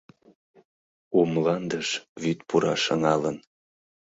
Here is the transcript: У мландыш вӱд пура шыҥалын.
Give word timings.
У 1.17 1.19
мландыш 1.31 1.89
вӱд 2.21 2.39
пура 2.47 2.75
шыҥалын. 2.83 3.37